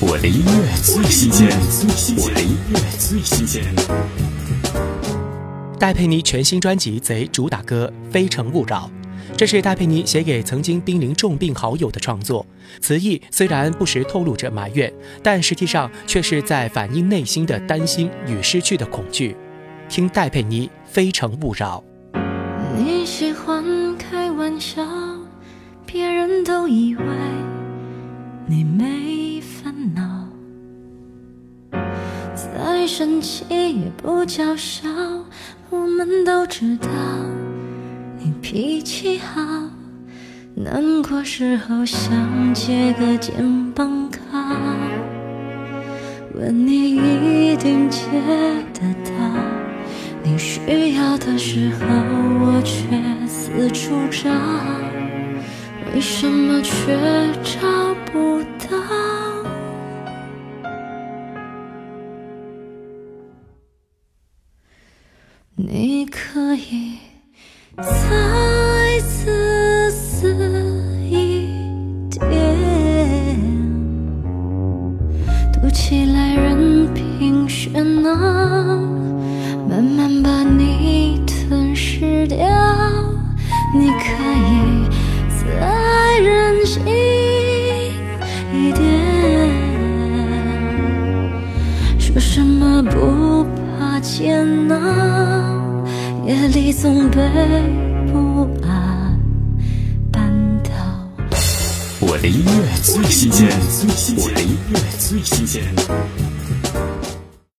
[0.00, 1.48] 我的音乐最新鲜，
[2.18, 3.64] 我的音乐最新鲜。
[5.76, 8.88] 戴佩妮全新专辑《贼》主打歌《非诚勿扰》，
[9.36, 12.46] 这是戴佩妮写给曾经濒临重病好友的创作。
[12.80, 19.36] 词意虽然不时透露着埋怨，但实际上却是在反映内心的担心与失去的恐惧。
[19.88, 21.82] 听戴佩妮《非诚勿扰》。
[22.76, 23.64] 你喜欢
[23.98, 24.80] 开玩笑，
[25.84, 27.02] 别人都以为
[28.46, 28.86] 你没
[32.98, 34.88] 生气也不叫嚣。
[35.70, 36.88] 我们都知道
[38.18, 39.40] 你脾气好，
[40.56, 44.36] 难过时候想借个肩膀靠，
[46.34, 48.00] 问你一定借
[48.74, 49.12] 得到。
[50.24, 51.86] 你需要的时候，
[52.40, 54.28] 我却四处找，
[55.94, 56.98] 为什么却
[57.44, 59.07] 找不到？
[65.60, 66.98] 你可以
[67.78, 67.84] 再
[69.00, 70.32] 自私
[71.10, 71.48] 一
[72.08, 72.30] 点，
[75.52, 78.14] 读起来任凭喧闹。
[79.68, 82.38] 慢慢把你吞噬掉，
[83.74, 84.86] 你可以
[85.42, 86.86] 再任性
[88.54, 89.50] 一点，
[91.98, 93.44] 说什么不
[93.76, 94.78] 怕艰难，
[96.28, 97.16] 夜里总被
[98.12, 99.18] 不安
[100.12, 100.30] 绊
[100.62, 100.70] 倒。
[102.00, 103.48] 我的音乐最新鲜，
[104.18, 105.62] 我的音乐最新鲜。